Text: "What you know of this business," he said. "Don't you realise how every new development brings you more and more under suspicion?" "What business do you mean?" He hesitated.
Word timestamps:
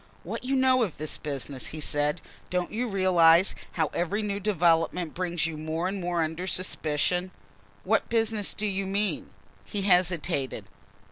"What 0.23 0.43
you 0.43 0.55
know 0.55 0.81
of 0.81 0.97
this 0.97 1.19
business," 1.19 1.67
he 1.67 1.79
said. 1.79 2.21
"Don't 2.49 2.71
you 2.71 2.87
realise 2.87 3.53
how 3.73 3.91
every 3.93 4.23
new 4.23 4.39
development 4.39 5.13
brings 5.13 5.45
you 5.45 5.57
more 5.57 5.87
and 5.87 6.01
more 6.01 6.23
under 6.23 6.47
suspicion?" 6.47 7.29
"What 7.83 8.09
business 8.09 8.55
do 8.55 8.65
you 8.65 8.87
mean?" 8.87 9.29
He 9.63 9.83
hesitated. 9.83 10.65